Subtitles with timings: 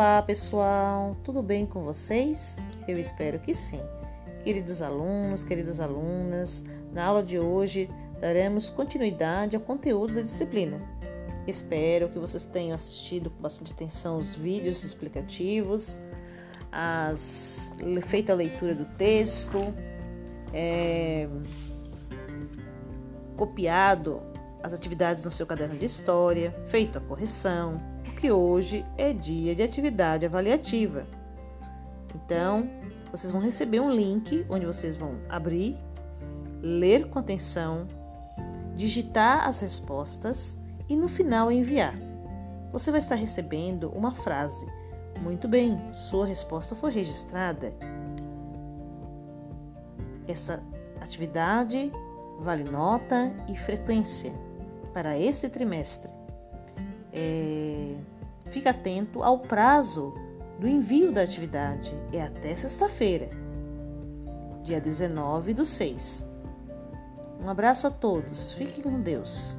[0.00, 2.56] Olá, pessoal, tudo bem com vocês?
[2.88, 3.82] Eu espero que sim.
[4.42, 7.86] Queridos alunos, queridas alunas, na aula de hoje
[8.18, 10.80] daremos continuidade ao conteúdo da disciplina.
[11.46, 16.00] Espero que vocês tenham assistido com bastante atenção os vídeos explicativos,
[16.72, 17.74] as,
[18.06, 19.58] feita a leitura do texto,
[20.50, 21.28] é,
[23.36, 24.22] copiado
[24.62, 27.78] as atividades no seu caderno de história, feito a correção,
[28.20, 31.06] porque hoje é dia de atividade avaliativa.
[32.14, 32.68] Então,
[33.10, 35.74] vocês vão receber um link onde vocês vão abrir,
[36.60, 37.88] ler com atenção,
[38.76, 41.94] digitar as respostas e no final enviar.
[42.70, 44.66] Você vai estar recebendo uma frase.
[45.22, 47.72] Muito bem, sua resposta foi registrada.
[50.28, 50.62] Essa
[51.00, 51.90] atividade
[52.38, 54.30] vale nota e frequência
[54.92, 56.10] para esse trimestre.
[57.14, 57.59] É,
[58.50, 60.14] fica atento ao prazo
[60.58, 63.30] do envio da atividade, é até sexta-feira,
[64.62, 66.28] dia 19 do 6.
[67.42, 69.56] Um abraço a todos, fiquem com Deus.